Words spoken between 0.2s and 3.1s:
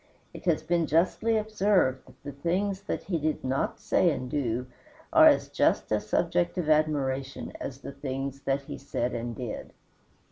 It has been justly observed that the things that